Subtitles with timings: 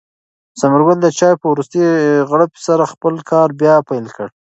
[0.59, 1.83] ثمر ګل د چای په وروستۍ
[2.29, 4.27] غړپ سره خپل کار بیا پیل کړ.